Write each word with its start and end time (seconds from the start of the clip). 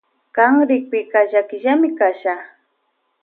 Kan 0.35 0.53
rikpika 0.69 1.19
llakillami 1.31 1.89
kasha. 1.99 2.35